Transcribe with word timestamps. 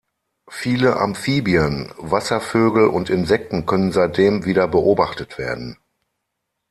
Viele 0.49 0.97
Amphibien, 0.97 1.93
Wasservögel 1.99 2.87
und 2.87 3.11
Insekten 3.11 3.67
können 3.67 3.91
seitdem 3.91 4.45
wieder 4.45 4.67
beobachtet 4.67 5.37
werden. 5.37 5.77